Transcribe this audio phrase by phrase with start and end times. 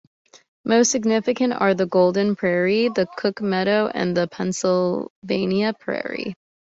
[0.65, 6.33] Most significant are the Golden Prairie, the Cook Meadow and the Pennsylvania Prairie.